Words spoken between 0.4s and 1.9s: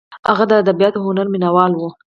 د ادبیاتو او هنر مینه وال و.